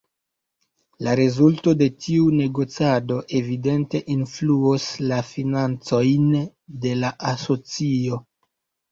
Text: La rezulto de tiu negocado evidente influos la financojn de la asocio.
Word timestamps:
La 1.07 1.11
rezulto 1.17 1.73
de 1.81 1.87
tiu 2.05 2.29
negocado 2.37 3.17
evidente 3.39 4.01
influos 4.13 4.87
la 5.11 5.19
financojn 5.27 6.25
de 6.87 6.95
la 7.03 7.13
asocio. 7.33 8.19